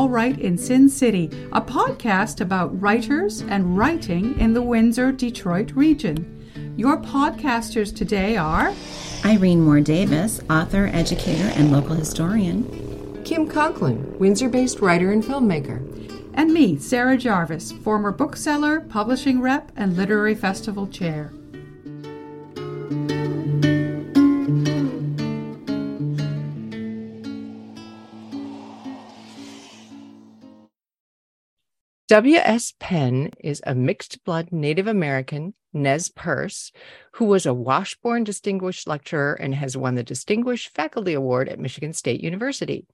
[0.00, 5.12] to All Right in Sin City, a podcast about writers and writing in the Windsor
[5.12, 6.74] Detroit region.
[6.74, 8.72] Your podcasters today are
[9.26, 12.64] Irene Moore Davis, author, educator, and local historian.
[13.24, 15.78] Kim Conklin, Windsor based writer and filmmaker.
[16.32, 21.30] And me, Sarah Jarvis, former bookseller, publishing rep, and literary festival chair.
[32.10, 32.74] W.S.
[32.80, 36.72] Penn is a mixed blood Native American, Nez Perce,
[37.12, 41.92] who was a Washburn Distinguished Lecturer and has won the Distinguished Faculty Award at Michigan
[41.92, 42.84] State University.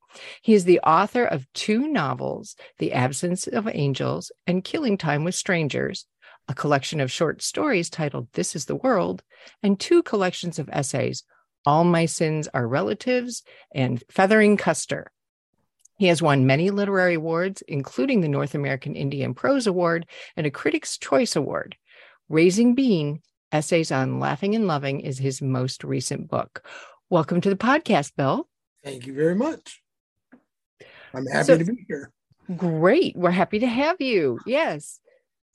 [0.42, 5.34] He is the author of two novels, The Absence of Angels and Killing Time with
[5.34, 6.04] Strangers,
[6.46, 9.22] a collection of short stories titled This is the World,
[9.62, 11.24] and two collections of essays,
[11.64, 13.42] All My Sins Are Relatives
[13.74, 15.10] and Feathering Custer.
[15.98, 20.50] He has won many literary awards, including the North American Indian Prose Award and a
[20.50, 21.76] Critics' Choice Award.
[22.28, 26.66] Raising Bean Essays on Laughing and Loving is his most recent book.
[27.08, 28.46] Welcome to the podcast, Bill.
[28.84, 29.82] Thank you very much.
[31.14, 32.12] I'm happy So- to be here.
[32.56, 33.16] Great.
[33.16, 34.38] We're happy to have you.
[34.46, 35.00] Yes.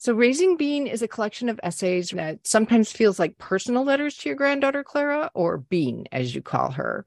[0.02, 4.28] So, Raising Bean is a collection of essays that sometimes feels like personal letters to
[4.28, 7.06] your granddaughter, Clara, or Bean, as you call her.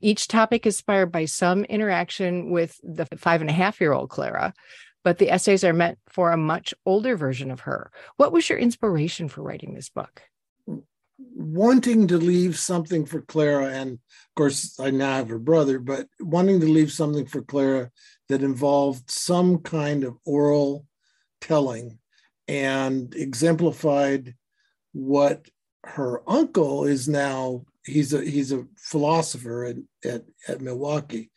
[0.00, 4.08] Each topic is inspired by some interaction with the five and a half year old
[4.08, 4.54] Clara,
[5.04, 7.92] but the essays are meant for a much older version of her.
[8.16, 10.22] What was your inspiration for writing this book?
[11.18, 16.06] Wanting to leave something for Clara, and of course, I now have her brother, but
[16.20, 17.90] wanting to leave something for Clara
[18.30, 20.86] that involved some kind of oral
[21.42, 21.98] telling
[22.50, 24.34] and exemplified
[24.92, 25.48] what
[25.84, 27.64] her uncle is now.
[27.86, 31.30] He's a he's a philosopher at, at, at Milwaukee.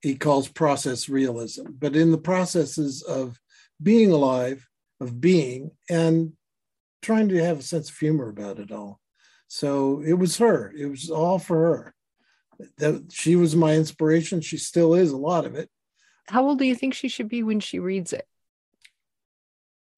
[0.00, 3.38] He calls process realism, but in the processes of
[3.82, 4.66] being alive,
[5.00, 6.34] of being, and
[7.02, 9.00] trying to have a sense of humor about it all.
[9.48, 10.72] So it was her.
[10.78, 11.94] It was all for her.
[12.78, 14.40] That she was my inspiration.
[14.40, 15.68] She still is a lot of it.
[16.28, 18.26] How old do you think she should be when she reads it?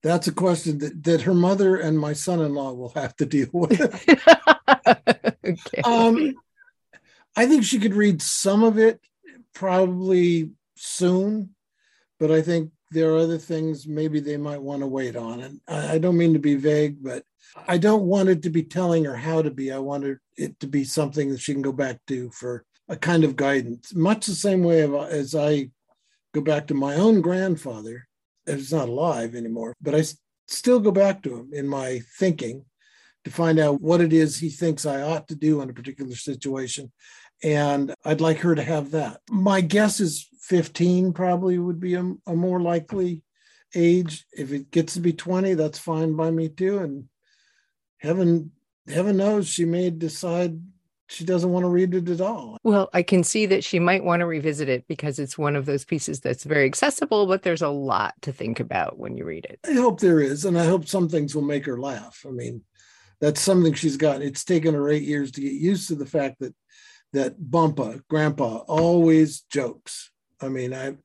[0.03, 3.81] That's a question that, that her mother and my son-in-law will have to deal with.
[5.45, 5.81] okay.
[5.85, 6.35] um,
[7.35, 8.99] I think she could read some of it
[9.55, 11.55] probably soon,
[12.19, 15.41] but I think there are other things maybe they might want to wait on.
[15.41, 17.23] And I, I don't mean to be vague, but
[17.67, 19.71] I don't want it to be telling her how to be.
[19.71, 23.23] I want it to be something that she can go back to for a kind
[23.23, 25.69] of guidance, much the same way as I
[26.33, 28.07] go back to my own grandfather.
[28.45, 30.03] He's not alive anymore, but I
[30.47, 32.65] still go back to him in my thinking
[33.23, 36.15] to find out what it is he thinks I ought to do in a particular
[36.15, 36.91] situation.
[37.43, 39.21] And I'd like her to have that.
[39.29, 43.23] My guess is 15 probably would be a, a more likely
[43.75, 44.25] age.
[44.31, 46.79] If it gets to be 20, that's fine by me too.
[46.79, 47.05] And
[47.97, 48.51] heaven,
[48.87, 50.59] heaven knows she may decide
[51.13, 52.57] she doesn't want to read it at all.
[52.63, 55.65] Well, I can see that she might want to revisit it because it's one of
[55.65, 59.45] those pieces that's very accessible, but there's a lot to think about when you read
[59.45, 59.59] it.
[59.67, 62.25] I hope there is, and I hope some things will make her laugh.
[62.27, 62.61] I mean,
[63.21, 64.21] that's something she's got.
[64.21, 66.53] It's taken her eight years to get used to the fact that
[67.13, 70.11] that Bumpa, Grandpa, always jokes.
[70.41, 70.97] I mean, I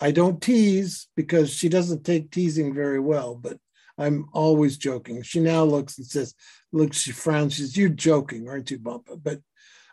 [0.00, 3.58] I don't tease because she doesn't take teasing very well, but
[3.96, 5.22] I'm always joking.
[5.22, 6.34] She now looks and says,
[6.72, 9.22] looks, she frowns, she says, You're joking, aren't you, Bumpa?
[9.22, 9.40] But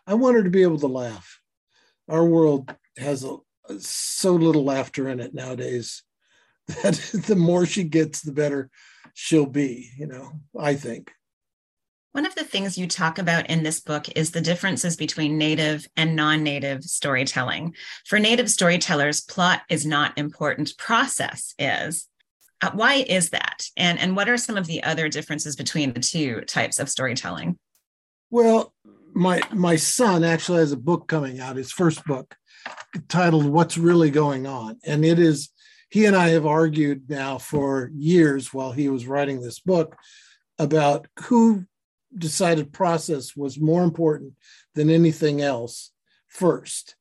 [0.06, 1.40] I want her to be able to laugh.
[2.08, 3.36] Our world has a,
[3.78, 6.02] so little laughter in it nowadays
[6.82, 6.94] that
[7.26, 8.70] the more she gets, the better
[9.14, 11.12] she'll be, you know, I think.
[12.12, 15.88] One of the things you talk about in this book is the differences between native
[15.96, 17.74] and non native storytelling.
[18.04, 22.08] For native storytellers, plot is not important, process is.
[22.62, 23.66] Uh, why is that?
[23.76, 27.58] And, and what are some of the other differences between the two types of storytelling?
[28.30, 28.72] Well,
[29.14, 32.34] my my son actually has a book coming out, his first book,
[33.08, 35.50] titled "What's Really Going On," and it is.
[35.90, 39.94] He and I have argued now for years while he was writing this book
[40.58, 41.66] about who
[42.16, 44.32] decided process was more important
[44.74, 45.90] than anything else
[46.28, 46.96] first.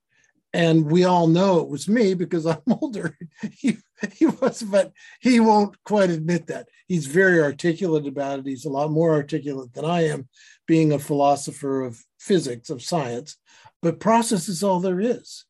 [0.54, 3.18] And we all know it was me because I'm older.
[3.54, 3.78] he,
[4.14, 6.68] he was, but he won't quite admit that.
[6.88, 8.48] He's very articulate about it.
[8.48, 10.28] He's a lot more articulate than I am,
[10.68, 13.38] being a philosopher of physics, of science.
[13.82, 15.46] But process is all there is.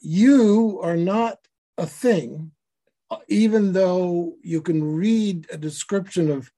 [0.00, 1.38] You are not
[1.76, 2.52] a thing,
[3.28, 6.50] even though you can read a description of,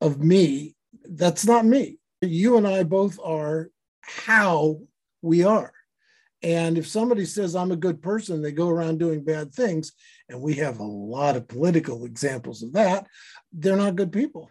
[0.00, 1.98] of me, that's not me.
[2.20, 3.70] You and I both are
[4.00, 4.80] how
[5.22, 5.72] we are.
[6.42, 9.92] And if somebody says, I'm a good person, they go around doing bad things,
[10.28, 13.06] and we have a lot of political examples of that,
[13.52, 14.50] they're not good people.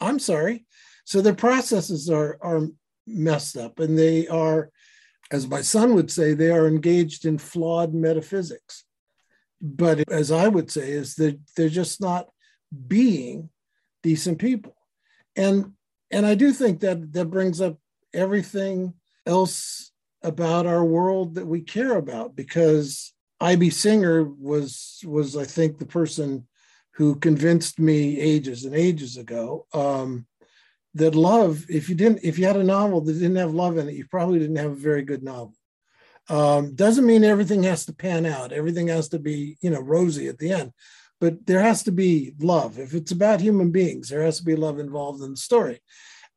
[0.00, 0.66] I'm sorry.
[1.04, 2.66] So their processes are, are
[3.06, 4.70] messed up and they are,
[5.30, 8.84] as my son would say, they are engaged in flawed metaphysics.
[9.60, 12.26] But as I would say, is that they're just not
[12.88, 13.48] being
[14.02, 14.74] decent people.
[15.36, 15.72] And
[16.10, 17.78] and I do think that that brings up
[18.12, 18.92] everything
[19.24, 19.91] else
[20.22, 25.86] about our world that we care about because IB Singer was was I think the
[25.86, 26.46] person
[26.94, 30.26] who convinced me ages and ages ago um,
[30.94, 33.88] that love if you didn't if you had a novel that didn't have love in
[33.88, 35.54] it you probably didn't have a very good novel.
[36.28, 38.52] Um, doesn't mean everything has to pan out.
[38.52, 40.72] Everything has to be you know rosy at the end.
[41.20, 42.78] But there has to be love.
[42.78, 45.80] If it's about human beings there has to be love involved in the story.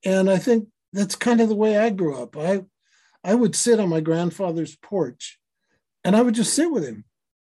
[0.03, 2.35] And i think that's kind of the way i grew up.
[2.35, 2.63] I
[3.25, 5.37] i would sit on my grandfather's porch
[6.03, 7.03] and i would just sit with him.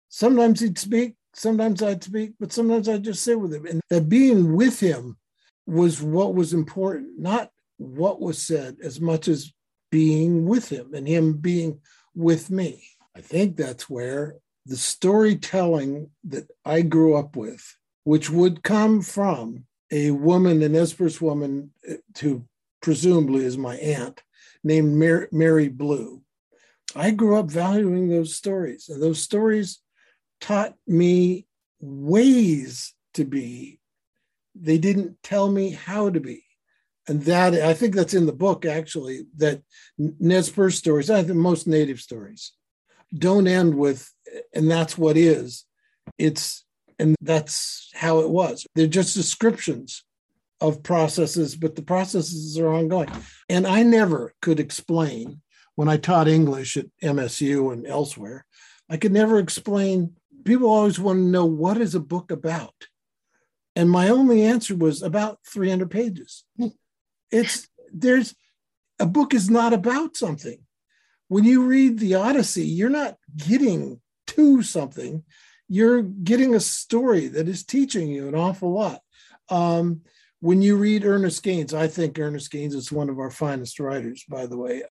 [0.10, 3.66] Sometimes he'd speak sometimes i'd speak but sometimes i'd just sit with him.
[3.66, 5.18] And that being with him
[5.68, 9.52] was what was important not what was said as much as
[9.92, 11.80] being with him and him being
[12.16, 12.84] with me.
[13.16, 14.36] I think that's where
[14.66, 21.22] the storytelling that I grew up with, which would come from a woman, an Nez
[21.22, 22.46] woman, eh, who
[22.82, 24.22] presumably is my aunt,
[24.66, 26.22] named Mary, Mary Blue.
[26.96, 29.80] I grew up valuing those stories, and those stories
[30.42, 31.48] taught me
[31.80, 33.80] ways to be.
[34.54, 36.44] They didn't tell me how to be.
[37.08, 39.62] And that I think that's in the book actually, that
[39.98, 42.52] Nez Perce stories, I think most native stories
[43.18, 44.12] don't end with
[44.54, 45.66] and that's what is
[46.18, 46.66] it's
[47.00, 50.04] and that's how it was they're just descriptions
[50.62, 53.10] of processes but the processes are ongoing.
[53.50, 55.42] And i never could explain
[55.76, 58.46] when i taught english at msu and elsewhere
[58.90, 60.16] i could never explain
[60.46, 62.74] people always want to know what is a book about?
[63.76, 66.46] And my only answer was about 300 pages.
[67.30, 68.34] It's there's
[69.00, 70.60] a book is not about something.
[71.28, 75.24] When you read the Odyssey, you're not getting to something,
[75.68, 79.02] you're getting a story that is teaching you an awful lot.
[79.50, 80.02] Um,
[80.46, 84.24] when you read Ernest Gaines, I think Ernest Gaines is one of our finest writers,
[84.30, 84.84] by the way,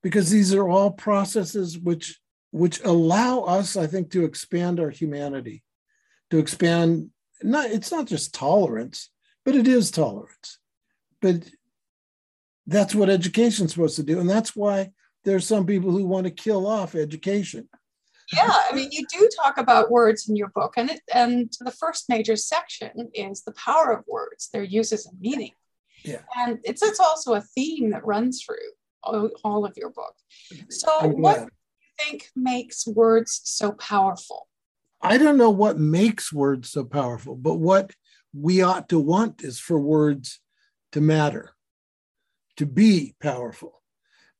[0.00, 2.20] because these are all processes which
[2.52, 5.64] which allow us, I think, to expand our humanity,
[6.30, 7.10] to expand.
[7.42, 9.10] Not it's not just tolerance,
[9.44, 10.60] but it is tolerance.
[11.20, 11.50] But
[12.68, 14.92] that's what education's supposed to do, and that's why
[15.24, 17.68] there's some people who want to kill off education.
[18.32, 21.70] Yeah, I mean, you do talk about words in your book, and it, and the
[21.70, 25.52] first major section is the power of words, their uses and meaning.
[26.04, 28.56] Yeah, and it's it's also a theme that runs through
[29.02, 30.14] all, all of your book.
[30.70, 34.48] So, oh, what do you think makes words so powerful?
[35.00, 37.92] I don't know what makes words so powerful, but what
[38.32, 40.40] we ought to want is for words
[40.92, 41.54] to matter,
[42.56, 43.81] to be powerful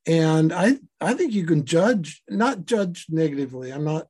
[0.07, 3.73] and i i think you can judge not judge negatively.
[3.73, 4.09] I'm not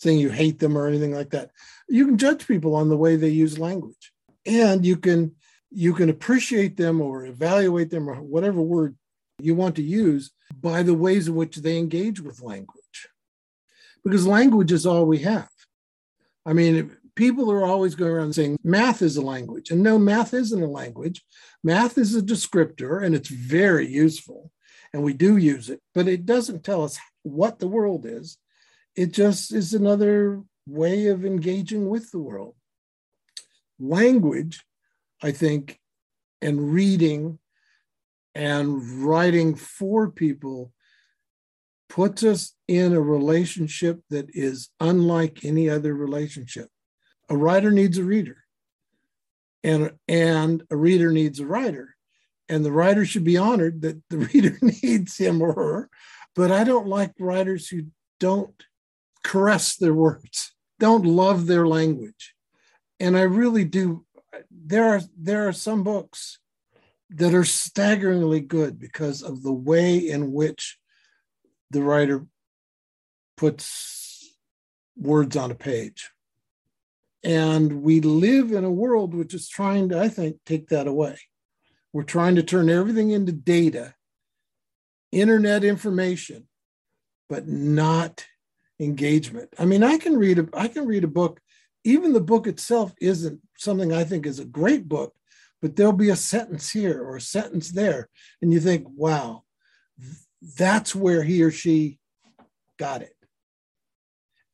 [0.00, 1.50] saying you hate them or anything like that.
[1.88, 4.12] You can judge people on the way they use language.
[4.46, 5.34] And you can
[5.70, 8.96] you can appreciate them or evaluate them or whatever word
[9.38, 13.08] you want to use by the ways in which they engage with language.
[14.02, 15.50] Because language is all we have.
[16.46, 19.70] I mean people are always going around saying math is a language.
[19.70, 21.22] And no math isn't a language.
[21.62, 24.50] Math is a descriptor and it's very useful
[24.92, 28.38] and we do use it, but it doesn't tell us what the world is.
[28.96, 32.54] It just is another way of engaging with the world.
[33.78, 34.64] Language,
[35.22, 35.78] I think,
[36.42, 37.38] and reading
[38.34, 40.72] and writing for people
[41.88, 46.68] puts us in a relationship that is unlike any other relationship.
[47.28, 48.38] A writer needs a reader,
[49.62, 51.96] and, and a reader needs a writer
[52.50, 55.88] and the writer should be honored that the reader needs him or her.
[56.34, 57.86] But I don't like writers who
[58.18, 58.62] don't
[59.22, 62.34] caress their words, don't love their language.
[62.98, 64.04] And I really do.
[64.50, 66.38] There are there are some books
[67.10, 70.78] that are staggeringly good because of the way in which
[71.70, 72.26] the writer
[73.36, 74.36] puts
[74.96, 76.10] words on a page.
[77.22, 81.18] And we live in a world which is trying to, I think, take that away.
[81.92, 83.94] We're trying to turn everything into data,
[85.10, 86.46] internet information,
[87.28, 88.26] but not
[88.78, 89.50] engagement.
[89.58, 91.40] I mean, I can read a I can read a book.
[91.84, 95.14] Even the book itself isn't something I think is a great book,
[95.60, 98.08] but there'll be a sentence here or a sentence there,
[98.40, 99.44] and you think, wow,
[100.56, 101.98] that's where he or she
[102.78, 103.14] got it.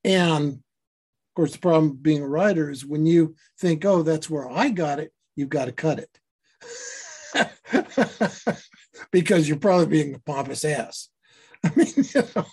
[0.05, 4.51] And of course, the problem being a writer is when you think, oh, that's where
[4.51, 6.19] I got it, you've got to cut it.
[9.13, 11.09] because you're probably being a pompous ass.
[11.65, 12.47] I mean, you know,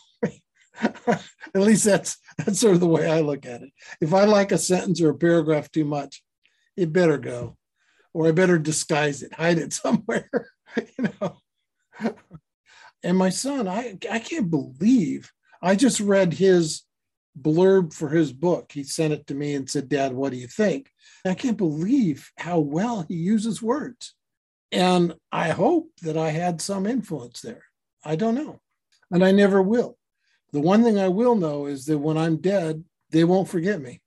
[1.56, 3.72] at least that's that's sort of the way I look at it.
[4.02, 6.24] If I like a sentence or a paragraph too much,
[6.76, 7.58] it better go,
[8.14, 10.30] or I better disguise it, hide it somewhere.
[10.78, 11.38] you know.
[13.04, 16.84] And my son, I I can't believe I just read his
[17.40, 18.72] blurb for his book.
[18.72, 20.90] He sent it to me and said, "Dad, what do you think?"
[21.26, 24.14] I can't believe how well he uses words.
[24.74, 27.64] And I hope that I had some influence there.
[28.04, 28.60] I don't know.
[29.12, 29.98] And I never will.
[30.52, 34.02] The one thing I will know is that when I'm dead, they won't forget me.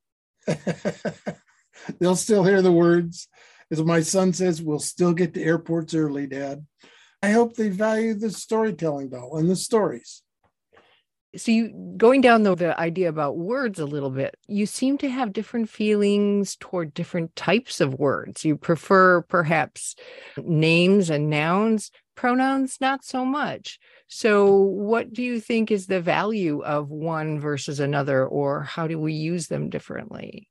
[2.00, 3.28] They'll still hear the words.
[3.70, 6.66] As my son says, we'll still get to airports early, Dad.
[7.22, 10.22] I hope they value the storytelling, though, and the stories
[11.36, 15.08] so you going down the, the idea about words a little bit you seem to
[15.08, 18.44] have different feelings toward different types of words.
[18.44, 19.94] You prefer perhaps
[20.36, 23.78] names and nouns pronouns not so much.
[24.08, 28.98] So what do you think is the value of one versus another or how do
[28.98, 30.48] we use them differently?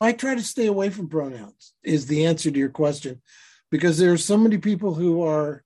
[0.00, 3.20] I try to stay away from pronouns is the answer to your question
[3.70, 5.64] because there are so many people who are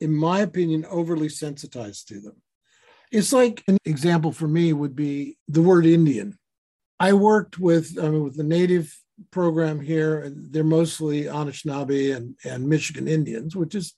[0.00, 2.36] in my opinion overly sensitized to them
[3.16, 6.38] it's like an example for me would be the word Indian.
[7.00, 8.94] I worked with I mean, with the native
[9.30, 10.30] program here.
[10.34, 13.94] They're mostly Anishinaabe and, and Michigan Indians, which is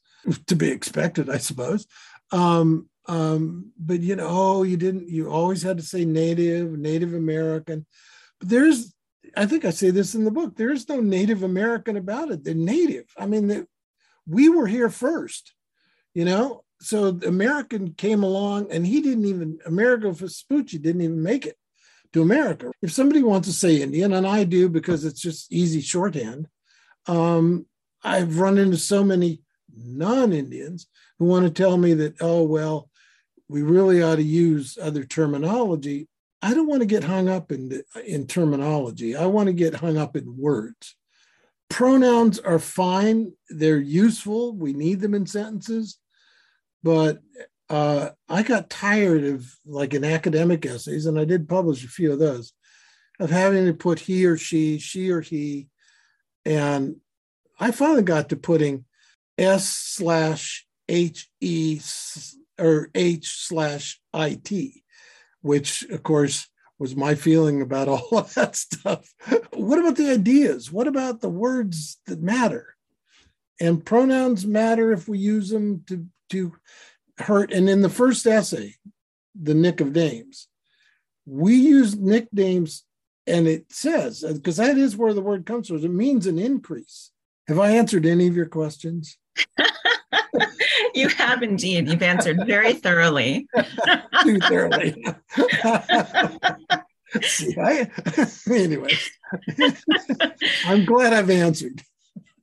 [0.46, 1.87] to be expected, I suppose.
[2.30, 5.08] Um, um, but you know, oh, you didn't.
[5.08, 7.87] You always had to say Native, Native American.
[8.38, 8.94] But there's,
[9.37, 10.56] I think I say this in the book.
[10.56, 12.44] There is no Native American about it.
[12.44, 13.06] They're Native.
[13.16, 13.62] I mean, they,
[14.26, 15.54] we were here first.
[16.14, 21.23] You know, so the American came along and he didn't even Amerigo Vespucci didn't even
[21.23, 21.56] make it
[22.12, 22.70] to America.
[22.80, 26.49] If somebody wants to say Indian, and I do because it's just easy shorthand,
[27.06, 27.66] um,
[28.02, 29.42] I've run into so many
[29.76, 30.87] non-Indians
[31.18, 32.88] who want to tell me that, oh well,
[33.49, 36.08] we really ought to use other terminology.
[36.40, 39.16] I don't want to get hung up in in terminology.
[39.16, 40.94] I want to get hung up in words.
[41.68, 44.54] Pronouns are fine; they're useful.
[44.54, 45.99] We need them in sentences
[46.82, 47.20] but
[47.70, 52.12] uh, I got tired of like in academic essays, and I did publish a few
[52.12, 52.52] of those,
[53.20, 55.68] of having to put he or she, she or he,
[56.44, 56.97] and
[57.61, 58.85] I finally got to putting
[59.37, 61.80] S slash H E
[62.58, 64.82] or H slash I T,
[65.42, 69.12] which of course was my feeling about all of that stuff.
[69.52, 70.73] What about the ideas?
[70.73, 72.75] What about the words that matter?
[73.61, 76.54] And pronouns matter if we use them to to
[77.18, 77.52] hurt.
[77.52, 78.75] And in the first essay,
[79.40, 80.49] the nick of names,
[81.26, 82.85] we use nicknames,
[83.26, 85.76] and it says because that is where the word comes from.
[85.78, 87.11] It means an increase.
[87.47, 89.18] Have I answered any of your questions?
[90.94, 91.88] you have indeed.
[91.88, 93.47] You've answered very thoroughly.
[94.23, 95.04] Too thoroughly.
[97.23, 97.90] See, I,
[98.50, 98.92] anyway,
[100.66, 101.82] I'm glad I've answered.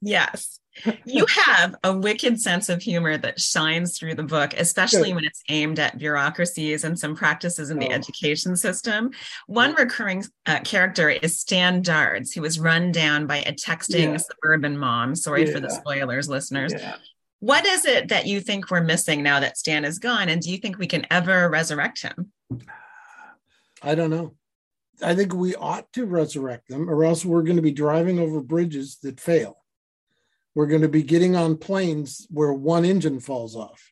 [0.01, 0.59] Yes
[1.05, 5.43] you have a wicked sense of humor that shines through the book, especially when it's
[5.49, 7.93] aimed at bureaucracies and some practices in the oh.
[7.93, 9.11] education system.
[9.47, 14.17] One recurring uh, character is Stan Dards, who was run down by a texting yeah.
[14.17, 15.15] suburban mom.
[15.15, 15.53] Sorry yeah.
[15.53, 16.73] for the spoilers, listeners.
[16.73, 16.95] Yeah.
[17.39, 20.29] What is it that you think we're missing now that Stan is gone?
[20.29, 22.31] And do you think we can ever resurrect him?
[23.81, 24.35] I don't know.
[25.03, 28.41] I think we ought to resurrect them, or else we're going to be driving over
[28.41, 29.64] bridges that fail
[30.55, 33.91] we're going to be getting on planes where one engine falls off.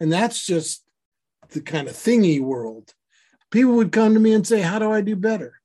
[0.00, 0.82] And that's just
[1.50, 2.94] the kind of thingy world.
[3.50, 5.60] People would come to me and say, How do I do better?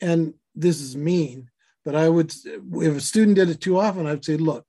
[0.00, 1.50] And this is mean,
[1.84, 4.66] but I would, if a student did it too often, I'd say, Look,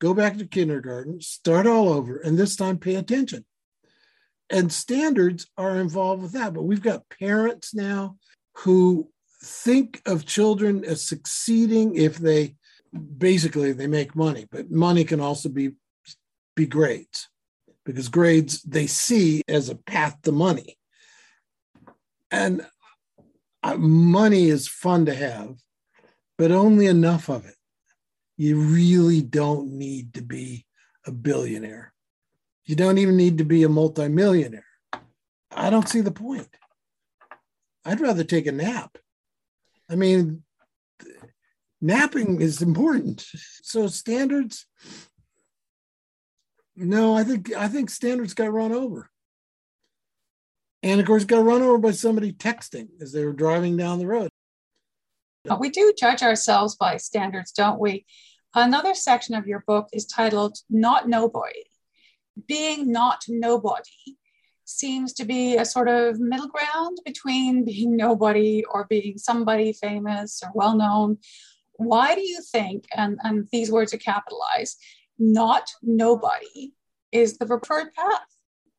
[0.00, 3.46] go back to kindergarten, start all over, and this time pay attention.
[4.50, 6.52] And standards are involved with that.
[6.52, 8.16] But we've got parents now
[8.58, 9.08] who
[9.42, 12.56] think of children as succeeding if they
[12.92, 15.72] basically they make money, but money can also be
[16.54, 17.28] be grades
[17.84, 20.76] because grades they see as a path to money.
[22.30, 22.66] And
[23.62, 25.56] uh, money is fun to have,
[26.38, 27.56] but only enough of it.
[28.36, 30.66] You really don't need to be
[31.06, 31.92] a billionaire.
[32.64, 34.64] You don't even need to be a multimillionaire.
[35.50, 36.48] I don't see the point.
[37.84, 38.96] I'd rather take a nap.
[39.90, 40.44] I mean,
[41.82, 43.26] napping is important.
[43.62, 44.66] So standards,
[46.74, 49.10] no, I think I think standards got run over.
[50.82, 54.06] And of course, got run over by somebody texting as they were driving down the
[54.06, 54.30] road.
[55.58, 58.06] We do judge ourselves by standards, don't we?
[58.54, 61.64] Another section of your book is titled Not Nobody.
[62.46, 64.16] Being not nobody
[64.64, 70.42] seems to be a sort of middle ground between being nobody or being somebody famous
[70.44, 71.18] or well known.
[71.84, 74.78] Why do you think, and, and these words are capitalized,
[75.18, 76.72] not nobody
[77.12, 78.20] is the preferred path?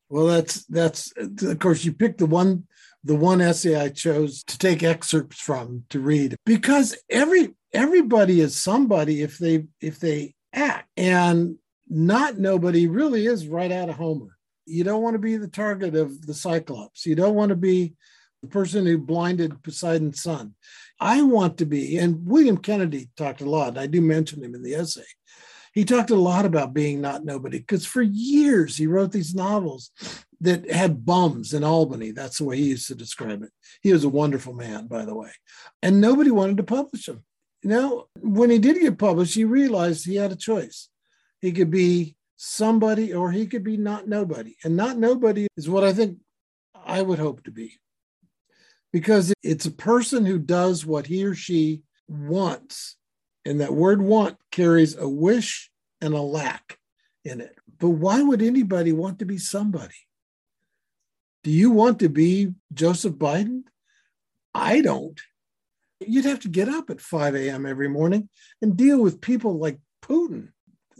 [0.09, 2.67] Well, that's that's of course you picked the one
[3.03, 8.61] the one essay I chose to take excerpts from to read because every everybody is
[8.61, 11.57] somebody if they if they act and
[11.89, 14.37] not nobody really is right out of Homer.
[14.65, 17.05] You don't want to be the target of the Cyclops.
[17.05, 17.95] You don't want to be
[18.41, 20.55] the person who blinded Poseidon's son.
[21.03, 23.77] I want to be, and William Kennedy talked a lot.
[23.77, 25.03] I do mention him in the essay.
[25.73, 29.91] He talked a lot about being not nobody because for years he wrote these novels
[30.39, 32.11] that had bums in Albany.
[32.11, 33.49] That's the way he used to describe it.
[33.81, 35.31] He was a wonderful man, by the way.
[35.81, 37.25] And nobody wanted to publish him.
[37.63, 40.87] You know, when he did get published, he realized he had a choice.
[41.41, 44.55] He could be somebody or he could be not nobody.
[44.63, 46.19] And not nobody is what I think
[46.73, 47.73] I would hope to be.
[48.93, 52.95] Because it's a person who does what he or she wants.
[53.43, 55.69] And that word want carries a wish
[55.99, 56.77] and a lack
[57.25, 57.57] in it.
[57.79, 59.95] But why would anybody want to be somebody?
[61.43, 63.63] Do you want to be Joseph Biden?
[64.53, 65.19] I don't.
[65.99, 67.65] You'd have to get up at 5 a.m.
[67.65, 68.29] every morning
[68.61, 70.49] and deal with people like Putin.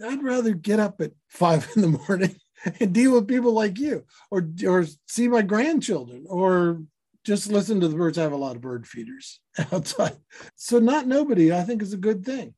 [0.03, 2.35] I'd rather get up at five in the morning
[2.79, 6.81] and deal with people like you, or or see my grandchildren, or
[7.23, 8.17] just listen to the birds.
[8.17, 9.39] I have a lot of bird feeders
[9.71, 10.17] outside,
[10.55, 11.53] so not nobody.
[11.53, 12.53] I think is a good thing.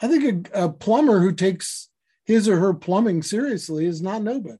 [0.00, 1.88] I think a, a plumber who takes
[2.24, 4.58] his or her plumbing seriously is not nobody.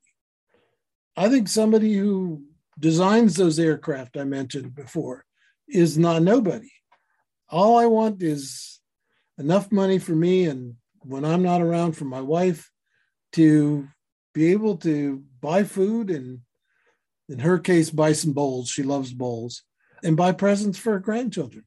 [1.17, 2.45] I think somebody who
[2.79, 5.25] designs those aircraft I mentioned before
[5.69, 6.71] is not nobody.
[7.49, 8.81] All I want is
[9.39, 12.71] enough money for me and when I'm not around for my wife
[13.33, 13.89] to
[14.35, 16.41] be able to buy food and
[17.29, 18.69] in her case buy some bowls.
[18.69, 19.63] She loves bowls.
[20.03, 21.65] And buy presents for her grandchildren.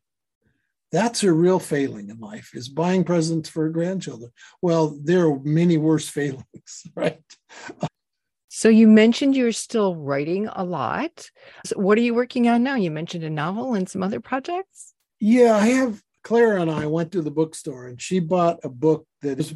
[0.91, 4.31] That's her real failing in life is buying presents for her grandchildren.
[4.61, 7.21] Well there are many worse failings right?
[8.49, 11.29] So you mentioned you're still writing a lot.
[11.65, 12.75] So what are you working on now?
[12.75, 14.93] You mentioned a novel and some other projects?
[15.19, 19.05] Yeah i have Clara and I went to the bookstore and she bought a book
[19.21, 19.53] that is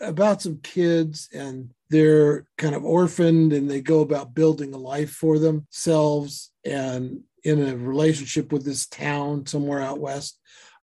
[0.00, 5.10] about some kids and they're kind of orphaned and they go about building a life
[5.10, 10.38] for themselves and in a relationship with this town somewhere out west.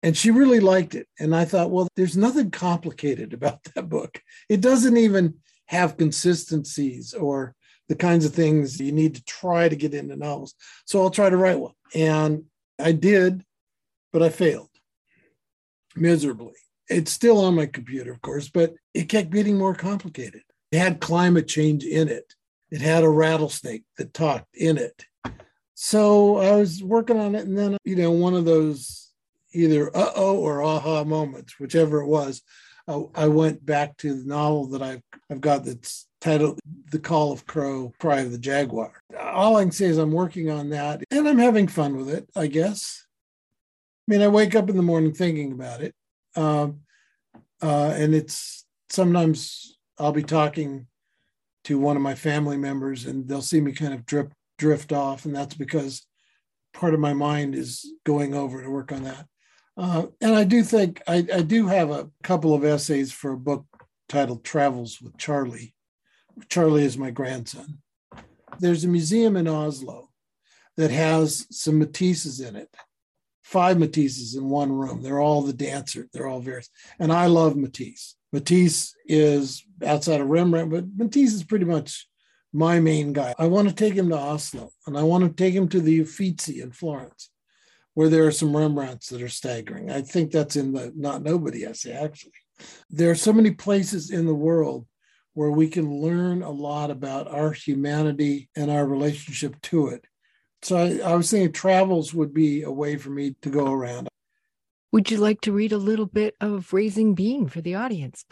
[0.04, 1.08] And she really liked it.
[1.20, 4.22] And I thought, well, there's nothing complicated about that book.
[4.50, 5.36] It doesn't even
[5.68, 7.56] have consistencies or
[7.88, 10.54] the kinds of things you need to try to get into novels.
[10.86, 11.74] So I'll try to write one.
[11.94, 12.46] And
[12.80, 13.44] I did,
[14.14, 14.70] but I failed
[15.96, 16.54] miserably.
[16.90, 20.42] It's still on my computer, of course, but it kept getting more complicated.
[20.72, 22.36] Had climate change in it.
[22.70, 25.06] It had a rattlesnake that talked in it.
[25.74, 29.12] So I was working on it, and then, you know, one of those
[29.54, 32.42] either uh oh or aha moments, whichever it was,
[32.88, 36.60] I, I went back to the novel that I've, I've got that's titled
[36.92, 38.94] The Call of Crow, Cry of the Jaguar.
[39.20, 42.30] All I can say is I'm working on that and I'm having fun with it,
[42.36, 43.06] I guess.
[44.08, 45.96] I mean, I wake up in the morning thinking about it.
[46.36, 46.82] Um,
[47.62, 50.88] uh, and it's sometimes I'll be talking
[51.66, 55.26] to one of my family members and they'll see me kind of drip, drift off.
[55.26, 56.06] And that's because
[56.74, 59.28] part of my mind is going over to work on that.
[59.78, 63.38] Uh, and I do think I, I do have a couple of essays for a
[63.38, 63.66] book
[64.10, 65.76] titled Travels with Charlie.
[66.50, 67.80] Charlie is my grandson.
[68.60, 70.10] There's a museum in Oslo
[70.78, 72.76] that has some Matisses in it
[73.52, 75.02] five Matisses in one room.
[75.02, 76.08] They're all the dancer.
[76.14, 76.70] They're all various.
[77.00, 78.16] And I love Matisse.
[78.32, 82.08] Matisse is outside of Rembrandt, but Matisse is pretty much
[82.54, 83.34] my main guy.
[83.38, 86.02] I want to take him to Oslo and I want to take him to the
[86.02, 87.30] Uffizi in Florence,
[87.94, 89.92] where there are some Rembrandts that are staggering.
[89.92, 92.34] I think that's in the Not Nobody essay, actually.
[92.90, 94.86] There are so many places in the world
[95.34, 100.06] where we can learn a lot about our humanity and our relationship to it
[100.64, 104.08] so I, I was thinking travels would be a way for me to go around.
[104.92, 108.26] Would you like to read a little bit of Raising Bean for the audience?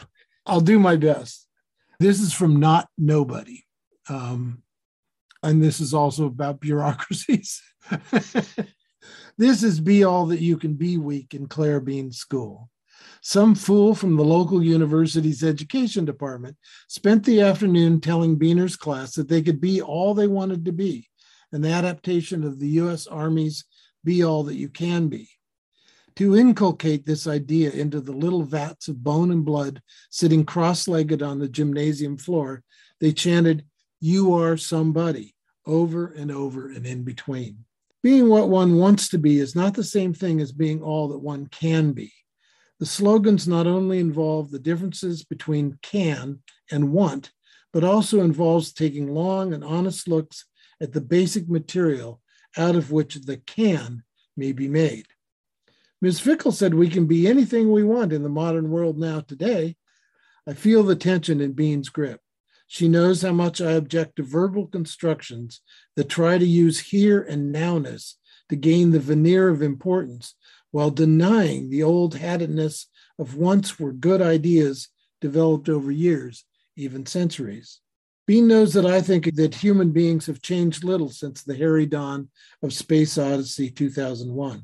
[0.44, 1.46] I'll do my best.
[1.98, 3.64] This is from Not Nobody.
[4.08, 4.62] Um,
[5.42, 7.62] and this is also about bureaucracies.
[9.38, 12.68] this is Be All That You Can Be Week in Claire Bean school.
[13.22, 16.56] Some fool from the local university's education department
[16.88, 21.08] spent the afternoon telling Beaner's class that they could be all they wanted to be
[21.52, 23.64] an adaptation of the US Army's
[24.04, 25.28] Be All That You Can Be.
[26.20, 29.80] To inculcate this idea into the little vats of bone and blood
[30.10, 32.62] sitting cross legged on the gymnasium floor,
[33.00, 33.64] they chanted,
[34.00, 37.64] You are somebody, over and over and in between.
[38.02, 41.20] Being what one wants to be is not the same thing as being all that
[41.20, 42.12] one can be.
[42.80, 47.32] The slogans not only involve the differences between can and want,
[47.72, 50.44] but also involves taking long and honest looks
[50.82, 52.20] at the basic material
[52.58, 54.02] out of which the can
[54.36, 55.06] may be made.
[56.02, 56.18] Ms.
[56.18, 59.76] Fickle said we can be anything we want in the modern world now today.
[60.46, 62.20] I feel the tension in Bean's grip.
[62.66, 65.60] She knows how much I object to verbal constructions
[65.96, 68.14] that try to use here and nowness
[68.48, 70.36] to gain the veneer of importance
[70.70, 72.86] while denying the old hattedness
[73.18, 74.88] of once were good ideas
[75.20, 76.44] developed over years,
[76.76, 77.80] even centuries.
[78.26, 82.30] Bean knows that I think that human beings have changed little since the hairy dawn
[82.62, 84.62] of Space Odyssey 2001.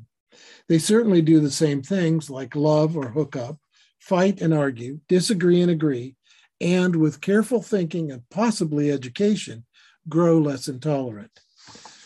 [0.67, 3.57] They certainly do the same things like love or hook up,
[3.99, 6.15] fight and argue, disagree and agree,
[6.59, 9.65] and with careful thinking and possibly education,
[10.09, 11.39] grow less intolerant.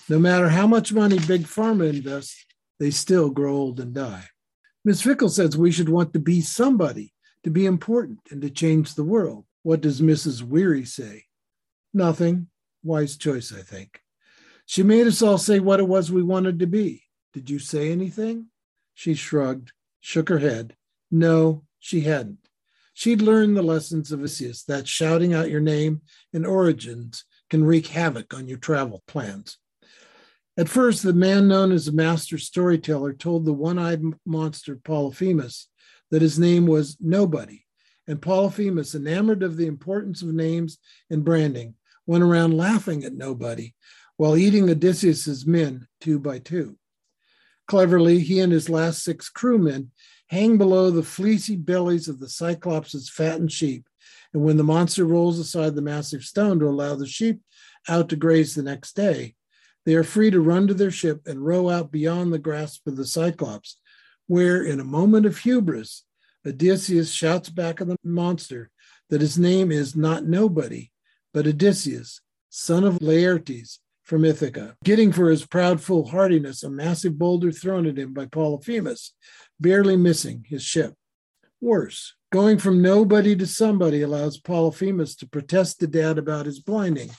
[0.10, 2.46] No matter how much money Big Pharma invests,
[2.80, 4.26] they still grow old and die.
[4.84, 5.04] Ms.
[5.04, 7.13] Fickle says we should want to be somebody,
[7.44, 9.46] to be important, and to change the world.
[9.63, 10.41] What does Mrs.
[10.41, 11.26] Weary say?
[11.94, 12.48] Nothing.
[12.84, 14.02] Wise choice, I think.
[14.65, 17.04] She made us all say what it was we wanted to be.
[17.34, 18.48] Did you say anything?
[18.94, 20.76] She shrugged, shook her head.
[21.10, 22.39] No, she hadn't.
[22.94, 26.02] She'd learned the lessons of Odysseus that shouting out your name
[26.34, 29.58] and origins can wreak havoc on your travel plans.
[30.58, 35.67] At first, the man known as a master storyteller told the one eyed monster Polyphemus
[36.12, 37.65] that his name was Nobody,
[38.08, 40.78] and Polyphemus, enamored of the importance of names
[41.10, 43.74] and branding, went around laughing at Nobody
[44.17, 46.78] while eating Odysseus's men two by two.
[47.72, 49.92] Cleverly, he and his last six crewmen
[50.28, 53.88] hang below the fleecy bellies of the Cyclops' fattened sheep.
[54.34, 57.40] And when the monster rolls aside the massive stone to allow the sheep
[57.88, 59.36] out to graze the next day,
[59.86, 62.98] they are free to run to their ship and row out beyond the grasp of
[62.98, 63.78] the Cyclops,
[64.28, 66.04] where, in a moment of hubris,
[66.46, 68.70] Odysseus shouts back at the monster
[69.10, 70.92] that his name is not nobody,
[71.34, 73.80] but Odysseus, son of Laertes,
[74.12, 79.13] from Ithaca, getting for his proud foolhardiness a massive boulder thrown at him by Polyphemus,
[79.58, 80.95] barely missing his ship.
[81.62, 87.10] Worse, going from nobody to somebody allows Polyphemus to protest to Dad about his blinding.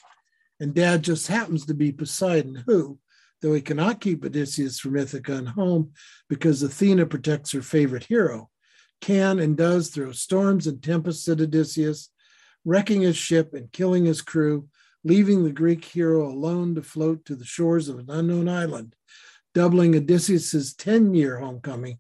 [0.61, 2.99] And Dad just happens to be Poseidon, who,
[3.41, 5.93] though he cannot keep Odysseus from Ithaca and home
[6.29, 8.51] because Athena protects her favorite hero,
[9.01, 12.11] can and does throw storms and tempests at Odysseus,
[12.67, 14.69] wrecking his ship and killing his crew
[15.05, 18.95] leaving the Greek hero alone to float to the shores of an unknown island,
[19.55, 21.99] doubling Odysseus's 10 year homecoming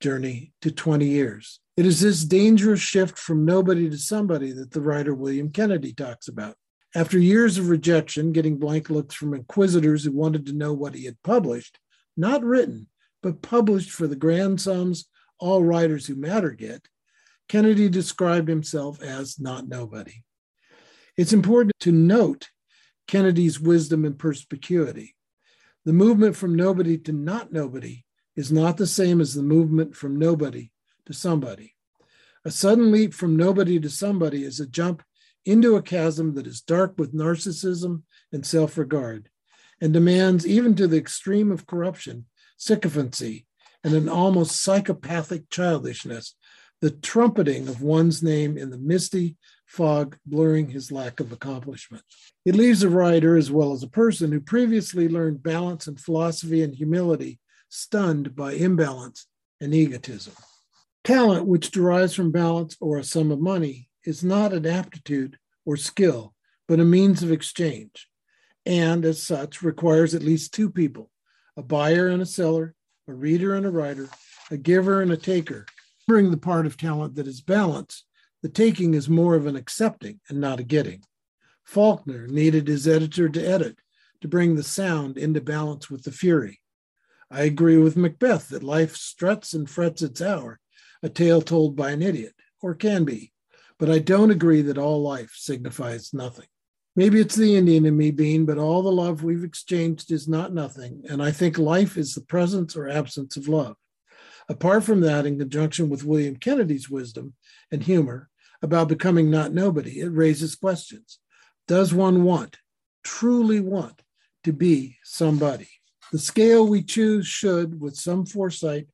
[0.00, 1.60] journey to 20 years.
[1.76, 6.28] It is this dangerous shift from nobody to somebody that the writer William Kennedy talks
[6.28, 6.56] about.
[6.94, 11.06] After years of rejection, getting blank looks from inquisitors who wanted to know what he
[11.06, 11.78] had published,
[12.16, 12.86] not written,
[13.22, 15.06] but published for the grand sums
[15.40, 16.86] all writers who matter get,
[17.48, 20.23] Kennedy described himself as not nobody.
[21.16, 22.48] It's important to note
[23.06, 25.14] Kennedy's wisdom and perspicuity.
[25.84, 30.18] The movement from nobody to not nobody is not the same as the movement from
[30.18, 30.72] nobody
[31.06, 31.74] to somebody.
[32.44, 35.02] A sudden leap from nobody to somebody is a jump
[35.44, 39.28] into a chasm that is dark with narcissism and self regard
[39.80, 43.46] and demands, even to the extreme of corruption, sycophancy,
[43.84, 46.34] and an almost psychopathic childishness,
[46.84, 52.04] the trumpeting of one's name in the misty fog blurring his lack of accomplishment.
[52.44, 56.62] It leaves a writer, as well as a person who previously learned balance and philosophy
[56.62, 59.26] and humility, stunned by imbalance
[59.62, 60.34] and egotism.
[61.04, 65.78] Talent, which derives from balance or a sum of money, is not an aptitude or
[65.78, 66.34] skill,
[66.68, 68.10] but a means of exchange,
[68.66, 71.10] and as such requires at least two people
[71.56, 72.74] a buyer and a seller,
[73.08, 74.10] a reader and a writer,
[74.50, 75.64] a giver and a taker.
[76.06, 78.04] Bring the part of talent that is balance
[78.44, 81.02] the taking is more of an accepting and not a getting.
[81.64, 83.78] Faulkner needed his editor to edit
[84.20, 86.60] to bring the sound into balance with the fury.
[87.30, 90.60] I agree with Macbeth that life struts and frets its hour,
[91.02, 93.32] a tale told by an idiot, or can be,
[93.78, 96.48] but I don't agree that all life signifies nothing.
[96.94, 100.52] Maybe it's the Indian in me, Bean, but all the love we've exchanged is not
[100.52, 103.76] nothing, and I think life is the presence or absence of love.
[104.48, 107.34] Apart from that, in conjunction with William Kennedy's wisdom
[107.70, 108.28] and humor,
[108.62, 111.18] about becoming not nobody, it raises questions.
[111.68, 112.58] Does one want,
[113.02, 114.02] truly want,
[114.44, 115.68] to be somebody.
[116.12, 118.88] The scale we choose should, with some foresight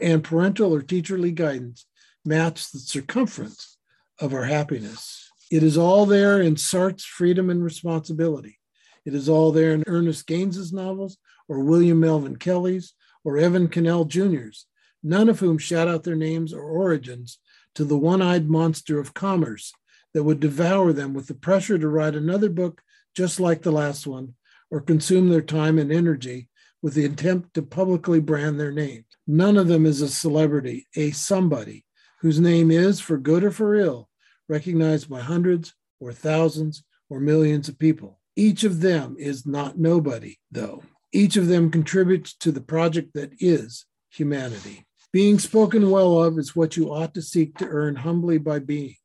[0.00, 1.86] and parental or teacherly guidance,
[2.24, 3.78] match the circumference
[4.20, 5.30] of our happiness.
[5.50, 8.58] It is all there in Sartre's Freedom and Responsibility.
[9.04, 14.04] It is all there in Ernest Gaines's novels or William Melvin Kelley's or Evan Connell
[14.04, 14.66] Jr.'s,
[15.02, 17.38] none of whom shout out their names or origins
[17.74, 19.72] to the one eyed monster of commerce
[20.12, 22.82] that would devour them with the pressure to write another book
[23.14, 24.34] just like the last one
[24.70, 26.48] or consume their time and energy
[26.82, 29.04] with the attempt to publicly brand their name.
[29.26, 31.84] None of them is a celebrity, a somebody
[32.20, 34.08] whose name is, for good or for ill,
[34.48, 38.20] recognized by hundreds or thousands or millions of people.
[38.36, 40.82] Each of them is not nobody, though.
[41.12, 44.86] Each of them contributes to the project that is humanity.
[45.12, 48.96] Being spoken well of is what you ought to seek to earn humbly by being.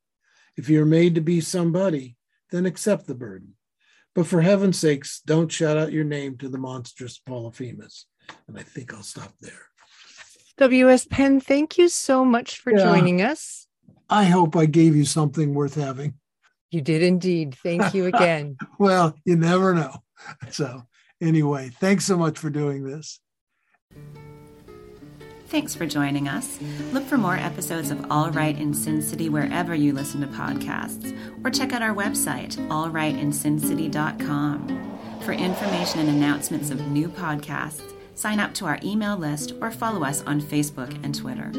[0.55, 2.15] If you're made to be somebody,
[2.51, 3.55] then accept the burden.
[4.13, 8.05] But for heaven's sakes, don't shout out your name to the monstrous Polyphemus.
[8.47, 9.67] And I think I'll stop there.
[10.57, 11.05] W.S.
[11.09, 12.83] Penn, thank you so much for Yeah.
[12.85, 13.67] joining us.
[14.09, 16.13] I hope I gave you something worth having.
[16.71, 17.55] You did indeed.
[17.61, 18.57] Thank you again.
[18.79, 19.95] Well, you never know.
[20.51, 20.83] So,
[21.21, 23.19] anyway, thanks so much for doing this.
[25.47, 26.59] Thanks for joining us.
[26.91, 31.15] Look for more episodes of All Right in Sin City wherever you listen to podcasts,
[31.43, 35.21] or check out our website, allrightinsincity.com.
[35.21, 37.83] For information and announcements of new podcasts,
[38.15, 41.51] sign up to our email list or follow us on Facebook and Twitter.